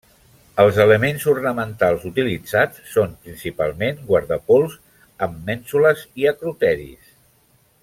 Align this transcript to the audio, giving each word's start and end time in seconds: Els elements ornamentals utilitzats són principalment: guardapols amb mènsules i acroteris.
Els 0.61 0.77
elements 0.85 1.25
ornamentals 1.33 2.07
utilitzats 2.11 2.79
són 2.95 3.13
principalment: 3.27 4.01
guardapols 4.09 4.75
amb 5.27 5.39
mènsules 5.51 6.05
i 6.23 6.31
acroteris. 6.35 7.15